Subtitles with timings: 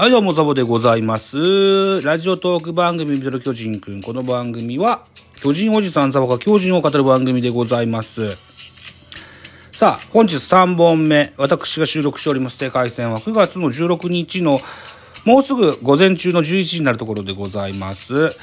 [0.00, 2.00] はい、どうも、ザボでございます。
[2.00, 4.00] ラジオトーク番組、ミドル巨人くん。
[4.00, 5.04] この番組は、
[5.42, 8.34] 巨人おじさんザボが巨人を語る番組でございます。
[9.72, 14.62] さあ、本日3本目、私が収録しております世界戦は9月の16日の、
[15.26, 18.34] もうすぐ午前中の11時になるところでございます。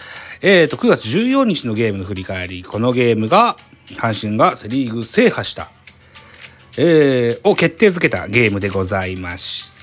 [0.44, 2.64] えっ、ー、と、9月14日のゲームの振り返り。
[2.64, 3.56] このゲームが、
[3.96, 5.72] 阪神がセリーグ制覇した、
[6.78, 9.77] えー、を決定づけたゲームでございます。。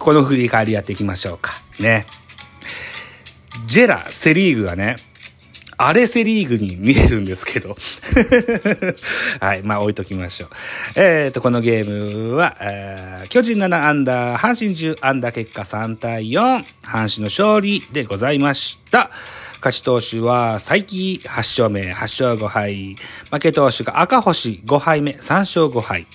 [0.00, 1.52] この振り返りやっていきましょうか。
[1.80, 2.06] ね。
[3.66, 4.96] ジェラ、セリーグがね、
[5.76, 7.76] アレセリーグに見えるんですけど。
[9.40, 9.62] はい。
[9.62, 10.50] まあ置いときましょう。
[10.96, 19.10] えっ、ー、と、このゲームは、えー、巨人7アンダー、阪神10アンダー結果3対4、阪神の勝利でございました。
[19.56, 22.96] 勝ち投手は、最期8勝目、8勝5敗。
[23.30, 26.06] 負け投手が赤星5敗目、3勝5敗。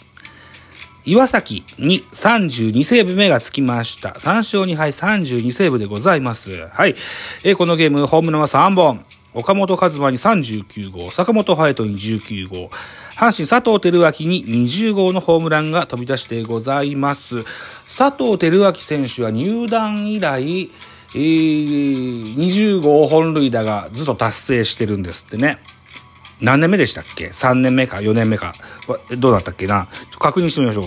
[1.05, 4.09] 岩崎に32セーブ目がつきました。
[4.09, 6.67] 3勝2敗32セーブでございます。
[6.67, 6.95] はい。
[7.43, 9.05] えー、このゲーム、ホームランは3本。
[9.33, 12.69] 岡本和真に39号、坂本隼人に19号、
[13.15, 17.43] 阪神佐藤輝明に20号のホームランが飛び出してございます。
[17.85, 20.69] 佐藤輝明選手は入団以来、
[21.13, 25.59] えー、20号本塁打がずっと達成してるんですってね。
[26.41, 28.53] 何年目でしたっけ ?3 年目か4年目か。
[29.17, 29.87] どうだったっけな？
[30.19, 30.85] 確認してみましょう。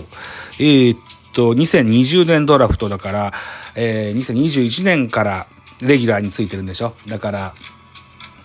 [0.58, 0.98] えー、っ
[1.32, 3.32] と、2020年ドラフトだから、
[3.74, 5.46] えー、2021年から
[5.80, 6.94] レギュラーについてるんでしょ？
[7.06, 7.54] だから、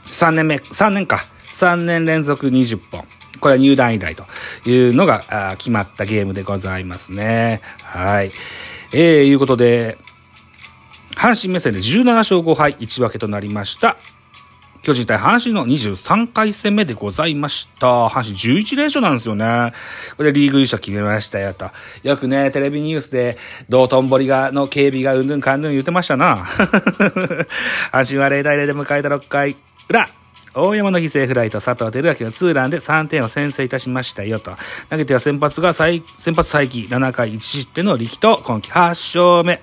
[0.05, 1.19] 3年目、3年か。
[1.49, 3.05] 3年連続20本。
[3.39, 4.25] これは入団以来と
[4.69, 7.61] いうのが決まったゲームでございますね。
[7.83, 8.31] はい。
[8.93, 9.97] えー、いうことで、
[11.15, 13.95] 阪神目線で17勝5敗1分けとなりました。
[14.87, 18.07] 巨人対阪神の23回戦目でございました。
[18.07, 19.73] 阪神11連勝なんですよね。
[20.15, 21.69] これでリーグ優勝決めましたよと。
[22.03, 23.37] よくね、テレビニュースで、
[23.67, 26.37] 道頓堀が、の警備がうんぬんかんぬん言ってましたな。
[27.91, 29.57] 阪神は0対0で迎えた6回
[29.89, 30.07] 裏。
[30.53, 34.55] 大山の犠牲フライと佐藤輝明のツーランで3点を先制いたしましたよと。
[34.89, 36.01] 投げては先発が先
[36.33, 39.61] 発再起7回1失点の力と今季8勝目。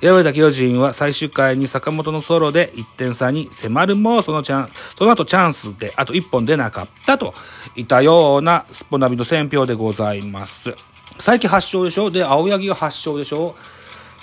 [0.00, 7.34] 敗れた巨人は最終回に坂本のソロで1点差に迫るも、そのチャン、その後チャンスであと1本出なかったと
[7.76, 10.74] いったようなスポナビの選評でございます。
[11.18, 12.10] 最近8勝でしょ？
[12.10, 13.54] で、青柳が8勝でしょ？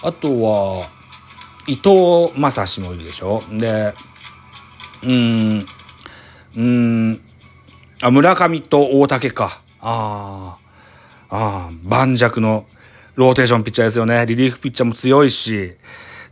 [0.03, 0.89] あとは、
[1.67, 3.41] 伊藤正史もいるでしょ？
[3.51, 3.93] で、
[5.03, 5.65] うーん、
[6.57, 7.21] うん、
[8.01, 9.61] あ、村上と大竹か。
[9.81, 10.57] あ
[11.29, 12.65] あ、ああ、盤石の
[13.15, 14.25] ローテーションピッチャーですよね。
[14.25, 15.73] リリーフピッチャーも強いし、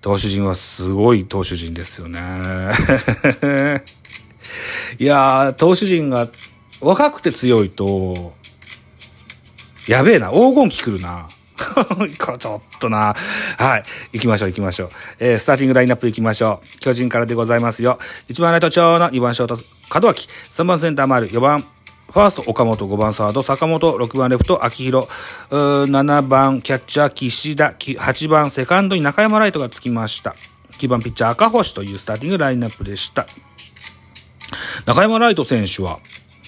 [0.02, 2.20] 投手陣はすごい投手陣ですよね。
[4.98, 6.30] いやー、投手陣が
[6.82, 8.34] 若くて強いと、
[9.88, 11.28] やべえな、黄金期来るな。
[12.40, 13.16] ちょっとな。
[13.58, 13.84] はい。
[14.14, 14.90] 行きましょう、行きましょう。
[15.20, 16.80] えー、スターティングラインナップ行きましょう。
[16.80, 18.00] 巨人からでございますよ。
[18.30, 19.58] 1番ライト長の2番ショート、
[20.00, 20.28] 門脇。
[20.52, 25.08] 3番センター丸、4番、ファースト、岡本、5番サード、坂本、6番レフト、秋広、
[25.50, 30.36] 7番キャッチャー、岸田、8番セカンドに中山ライトがつきました。
[30.80, 33.26] 9番ピッチャー、赤星というスターティングラインナップでした。
[34.86, 36.00] 中山ライト選手は、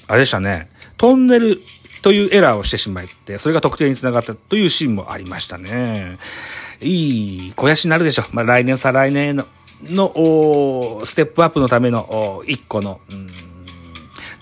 [0.07, 1.57] あれでしたね、トンネル
[2.01, 6.17] というエラーをしてしまって、それが得点につながったというシーンもありましたね。
[6.81, 8.25] いい肥やしになるでしょう。
[8.31, 9.45] まあ、来年再来年の、
[9.83, 13.27] の、ステップアップのための、一個の、うん、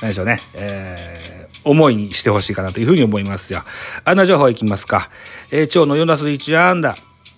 [0.01, 0.39] 何でしょうね。
[0.53, 3.63] えー、思いにしてほしいかなというふうに思いますよ。
[4.05, 5.09] あんな情報いきますか。
[5.51, 6.95] えー、蝶の4打数1安打。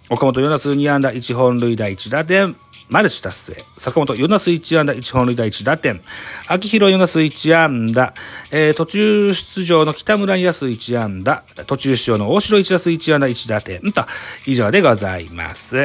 [0.09, 2.55] 岡本4打数2安打、1本塁打1打点。
[2.89, 3.63] マルチ達成。
[3.77, 6.01] 坂本4打数1安打、1本塁打1打点。
[6.47, 8.13] 秋広4打数1安打。
[8.51, 11.43] えー、途中出場の北村2打数1安打。
[11.67, 13.91] 途中出場の大城1打数1安打1打点。
[13.91, 14.05] と、
[14.45, 15.77] 以上でございます。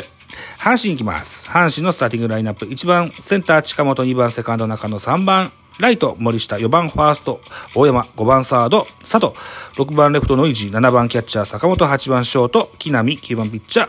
[0.58, 1.46] 阪神行きます。
[1.46, 2.66] 阪神のスターティングラインナップ。
[2.66, 7.40] 1番センター近本、2番セカンド中野、3番ライト、森下、4番ファースト、
[7.74, 9.32] 大山、5番サード、佐藤、
[9.76, 13.88] 6番レフトノイジー、7番キャッチャー、坂本、8番ショート、木浪、9番ピッチャ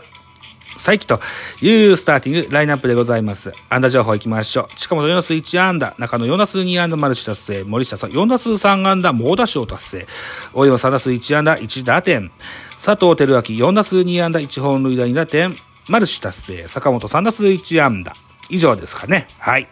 [0.76, 1.20] 佐伯と
[1.64, 3.52] いうスターティングラインナップでございます。
[3.68, 4.74] 安打情報いきましょう。
[4.76, 10.06] 近本4打数1安打、中野4打数2安打マルチ達成、森下さん4打数3安打猛打賞達成、
[10.52, 12.30] 大山3打数1安打1打点、
[12.76, 15.56] 佐藤輝明4打数2安打1本塁打2打点、
[15.88, 18.12] マルチ達成、坂本3打数1安打。
[18.48, 19.26] 以上ですかね。
[19.38, 19.68] はい。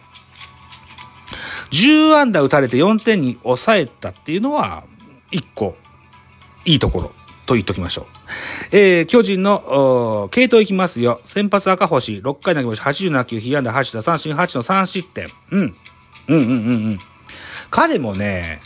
[1.71, 4.83] 10安打打たれて4点に抑えたっていうのは、
[5.31, 5.75] 1個、
[6.65, 7.11] いいところ。
[7.45, 8.05] と言っときましょう。
[8.71, 11.21] えー、巨人の、系統いきますよ。
[11.23, 12.81] 先発赤星、6回投げまし。
[12.81, 15.27] 87球、被安打8打三振8の3失点。
[15.51, 15.59] うん。
[15.59, 15.75] うん
[16.27, 16.49] うんうんう
[16.91, 16.97] ん。
[17.69, 18.61] 彼もね、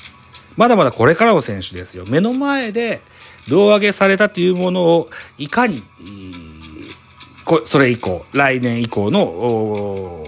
[0.56, 2.06] まだまだこれからの選手ですよ。
[2.10, 3.01] 目の前で
[3.48, 5.83] 胴上げされたっていうものを、いかに、
[7.45, 10.25] こそれ以降、来年以降の、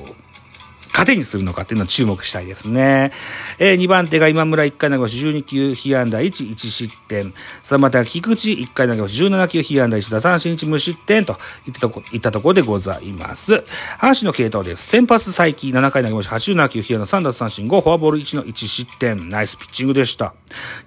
[0.94, 3.12] 糧にするのかっていうのを注目したいですね。
[3.60, 7.34] えー、2番手が今村1回投げ星12球、被安打1、1失点。
[7.64, 13.64] 3番手が菊池1回投げ星17球、被安打1打三振1無失点といったとこ、いったところでございます。
[14.00, 14.88] 阪神の系統です。
[14.88, 19.30] 先発再起7回投げ星87球、被安打3打三振5、フォアボール1の1失点。
[19.30, 20.34] ナイスピッチングでした。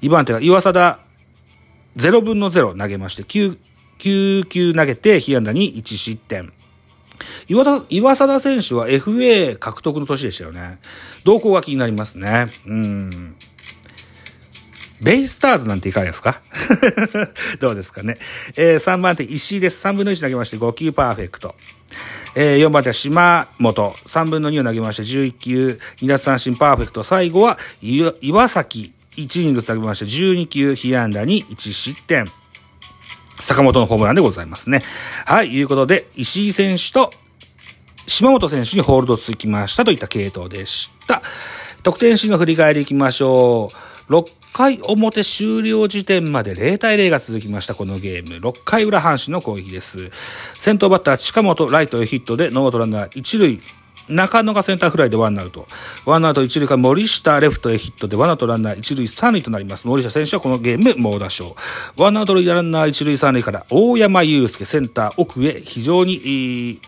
[0.03, 0.99] 2番手が岩貞
[1.97, 3.57] 0分の0投げまして、9、
[3.99, 6.53] 9球投げて、被安打に1失点。
[7.49, 10.79] 岩田、岩貞選手は FA 獲得の年でしたよね。
[11.25, 12.47] 動向が気になりますね。
[12.67, 13.37] うん。
[15.01, 16.41] ベイスターズなんていかがですか？
[17.61, 18.17] どうですかね。
[18.57, 19.87] えー、3番手、石井です。
[19.87, 21.55] 3分の1投げまして5球パーフェクト。
[22.37, 23.91] えー、4番手は島本。
[24.07, 27.03] 3分の2を投げまして11球、2奪三振パーフェクト。
[27.03, 28.93] 最後は岩崎。
[29.17, 32.25] 1イニング投げまして12球、被安打に1失点。
[33.41, 34.83] 坂本のホームランでございますね。
[35.27, 37.13] はい、いうことで、石井選手と
[38.07, 41.23] 島本選手にホールドつきましたといった系統でした。
[41.83, 43.71] 得点シーンの振り返りいきましょ
[44.09, 44.13] う。
[44.13, 48.37] 6回表終了時点まで0対0が続きました、このゲーム。
[48.37, 50.11] 6回裏阪神の攻撃です。
[50.55, 53.61] 先頭バッター近本ライトへヒットでノーアウトランナー1塁。
[54.09, 55.67] 中野がセンターフライでワンアウト。
[56.05, 59.87] ワンアウト一塁から森下レフトへヒットでワンアウトランナー一塁三塁となります。
[59.87, 61.57] 森下選手はこのゲーム猛打賞。
[61.97, 66.81] ワンアウトランナー一塁三塁から大山悠輔センター奥へ非常に、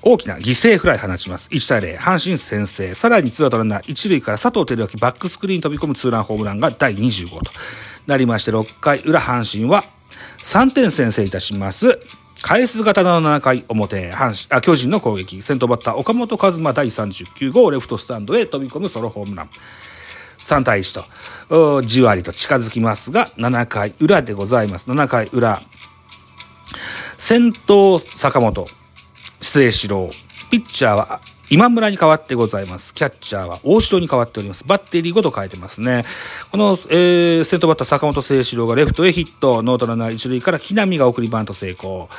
[0.00, 1.48] 大きな犠牲フライ放ちます。
[1.50, 2.94] 1対0、阪神先制。
[2.94, 7.50] さらにツーアウトランナー1塁から佐藤輝明バックスクリーン飛び込むツーランホームランが第25と
[8.06, 9.84] なりまして、6回裏阪神は
[10.42, 11.98] 3点先制いたします。
[12.42, 15.42] 返す型の7回表、阪神、あ、巨人の攻撃。
[15.42, 19.50] 先頭バッター、岡本和真第39号、レフトスタンドへ飛び込むソロホームラン。
[20.38, 21.04] 3対1
[21.48, 24.88] と、じわりと近づきますが、7回裏でございます。
[24.88, 25.60] 7回裏。
[27.16, 28.66] 先頭、坂本、
[29.40, 30.10] 失礼しろ。
[30.50, 32.92] ピッチャーは今村に変わってございます。
[32.92, 34.64] キャッチャーは大城に変わっております。
[34.66, 36.04] バッテリーごと変えてますね。
[36.50, 42.10] この、えー、先頭バッター坂本誠志郎がレフトへヒット、ノーアウトランナー一塁から木浪が送りバント成功。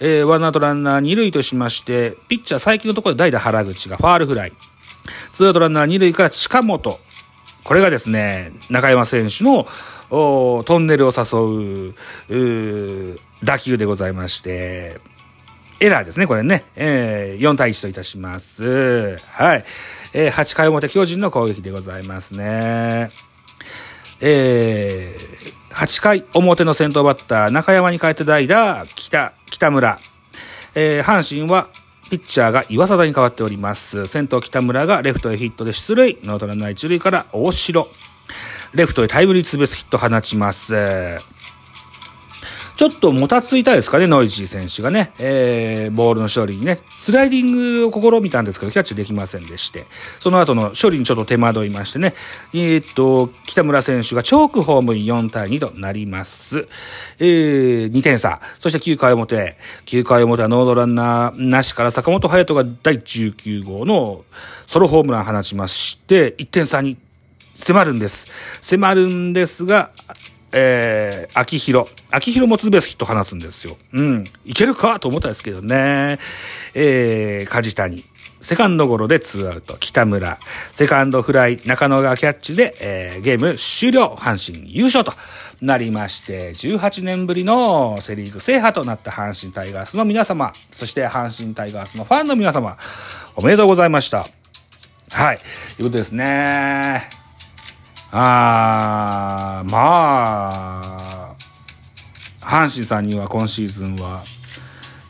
[0.00, 4.52] えー、ワンアウトランナー二塁としまして、ピッチャー最近のところで代打原口がファールフライ。
[5.32, 6.98] ツーアウトランナー二塁から近本。
[7.64, 9.66] これがですね、中山選手の
[10.10, 11.94] トンネルを誘
[12.28, 15.00] う打球でございまして、
[15.80, 16.64] エラーですね、これね。
[16.76, 19.16] えー、4対1といたします。
[19.18, 19.64] はい。
[20.12, 23.10] えー、8回表巨人の攻撃でございますね。
[24.20, 29.98] えー、8回表の先頭バッター、中山に変えて代打、北、北村。
[30.76, 31.68] えー、阪神は、
[32.10, 34.06] ピッチャーが岩貞に変わっております。
[34.06, 36.18] 先頭北村がレフトへヒットで出塁。
[36.22, 37.86] ノーアウトランナー一塁から大城。
[38.74, 41.33] レフトへタイムリーツーベースヒット放ちます。
[42.76, 49.84] ちょっともたついたですかね、ノイジー選手がね、えー、ボールの処理にね、スライディングを試みたんですけど、キャッチできませんでして、
[50.18, 52.14] その後の処理にちょっと手間取りましてね、
[52.52, 56.66] えー、っと、北村選手がチョークホームに4対2となります。
[57.20, 58.40] えー、2点差。
[58.58, 59.56] そして9回表。
[59.86, 64.24] 9回表はノードランナーなしから坂本隼人が第19号の
[64.66, 66.96] ソロホームラン放ちまして、1点差に
[67.38, 68.32] 迫るんです。
[68.60, 69.90] 迫るんですが、
[70.56, 71.90] えー、秋広。
[72.10, 73.76] 秋広もツーベースヒット放つんですよ。
[73.92, 74.24] うん。
[74.44, 76.18] いけるかと思ったんですけどね。
[76.74, 78.04] えー、梶谷。
[78.40, 79.76] セカンドゴロでツーアウト。
[79.78, 80.38] 北村。
[80.72, 81.60] セカンドフライ。
[81.66, 84.14] 中野がキャッチで、えー、ゲーム終了。
[84.16, 85.12] 阪神優勝と
[85.60, 92.76] なりまして、18年ぶりのセリーグ制覇となった阪神タイガースの皆様、そして阪神タイガースのファンの皆様、
[93.34, 94.28] おめでとうございました。
[95.10, 95.38] はい。
[95.38, 95.46] とい
[95.82, 97.23] うことですね。
[98.16, 101.34] あー、まあ、
[102.40, 104.22] 阪神さんには今シーズンは、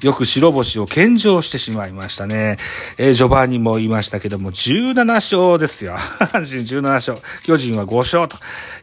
[0.01, 2.57] よく白星を献上してしまいましたね。
[2.97, 5.97] えー、序盤にも言いましたけども、17勝ですよ。
[6.19, 7.19] 阪神17勝。
[7.43, 8.39] 巨人は5勝と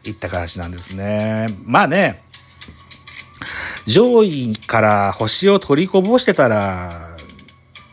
[0.08, 1.48] いった形なんですね。
[1.64, 2.22] まあね、
[3.86, 7.16] 上位から星を取りこぼしてたら、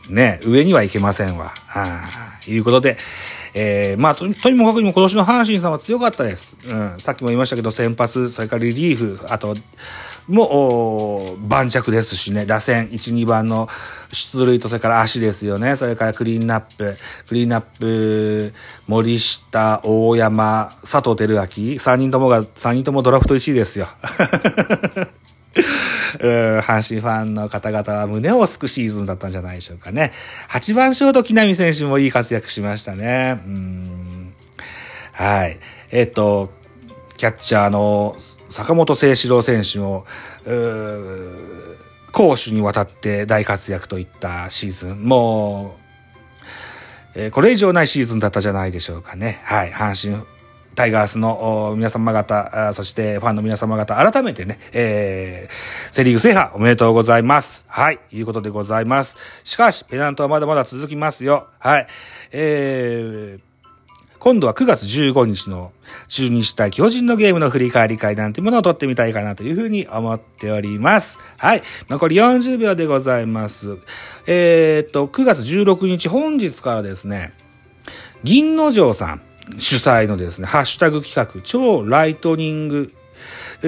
[0.08, 1.46] ね、上にはいけませんわ。
[1.46, 2.98] はあ、いうことで、
[3.54, 6.56] えー、まあと、とにもかくにも今年の阪神さんは強かったです。
[6.66, 9.54] うん、さっきも言いましたけど、先発、それからリリーフ、あと、
[10.28, 13.68] もう、盤石ですしね、打線、1、2番の
[14.12, 16.96] 出塁と、それから足ですよね、それからクリーンナップ、
[17.28, 18.52] クリーンナップ、
[18.86, 23.88] 森下、大山、佐藤輝明、3人ともが、3人ともドラフト1位ですよ。
[26.20, 30.12] 阪神ファンの方々は胸をすくシーズンだったんじゃないでしょうかね。
[30.50, 33.40] 8番ショート木浪選手もいい活躍しましたね。
[33.46, 34.34] うん
[35.12, 35.58] はい。
[35.90, 36.50] えっ、と、
[37.16, 38.16] キャッチャーの
[38.48, 40.06] 坂本誠志郎選手も、
[42.12, 45.04] 攻守にわたって大活躍といったシーズン。
[45.04, 45.76] も
[47.14, 49.40] う、えー、これ以上ないシーズンだったじゃないでしょうかね。
[49.44, 49.70] はい。
[49.70, 50.24] 阪神
[50.74, 57.64] タイガースの皆様方、そしてファンの皆様方、改めてね、えー、セリーグ制覇おめでとうございます。
[57.68, 59.16] はい、いうことでございます。
[59.44, 61.48] しかし、ペナントはまだまだ続きますよ。
[61.58, 61.86] はい。
[62.32, 63.40] えー、
[64.20, 65.72] 今度は9月15日の
[66.08, 71.18] 中日対巨人のゲームの振り返り会なんてものを撮ってみたいかなというふうに思っております。
[71.36, 71.62] はい。
[71.88, 73.78] 残り40秒でございます。
[74.26, 77.32] えー、っと、9月16日本日からですね、
[78.22, 79.22] 銀の城さん
[79.58, 82.92] 主催のですね、ハッシュタグ企画、超ライトニング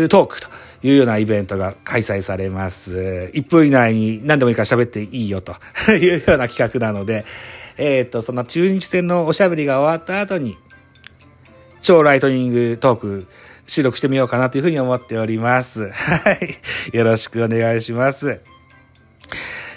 [0.09, 0.49] トークと
[0.83, 3.31] いうようなイベントが開催されます。
[3.35, 5.55] 1分以内に何でもいいから喋っていいよと
[5.93, 7.25] いうような企画なので、
[7.77, 10.57] えっ、ー、と、その中日戦のおしゃべりが終わった後に、
[11.81, 13.27] 超ライトニングトーク
[13.67, 15.91] 収録してみようかなというふうに思っております。
[15.91, 16.97] はい。
[16.97, 18.41] よろしくお願いします。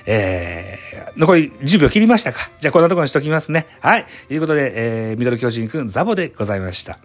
[0.07, 3.67] えー、残り10秒切りましたかじゃあこんなところにしときますね。
[3.81, 4.05] はい。
[4.27, 6.99] ということで、えー、ミドル巨人くんザボでございました。